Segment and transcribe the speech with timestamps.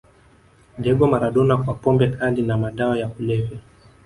[0.81, 3.57] diego maradona kwa pombe kali na madawa ya kulevya